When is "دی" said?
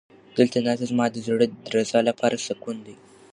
2.85-2.95